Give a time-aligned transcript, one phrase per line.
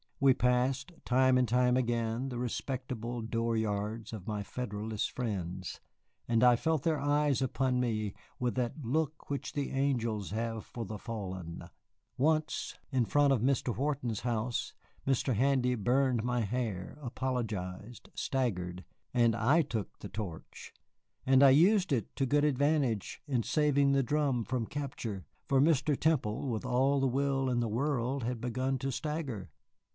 [0.19, 5.79] We passed time and time again the respectable door yards of my Federalist friends,
[6.27, 10.85] and I felt their eyes upon me with that look which the angels have for
[10.85, 11.69] the fallen.
[12.17, 13.75] Once, in front of Mr.
[13.75, 14.73] Wharton's house,
[15.07, 15.33] Mr.
[15.35, 18.83] Handy burned my hair, apologized, staggered,
[19.15, 20.71] and I took the torch!
[21.25, 25.25] And I used it to good advantage in saving the drum from capture.
[25.47, 25.99] For Mr.
[25.99, 29.49] Temple, with all the will in the world, had begun to stagger.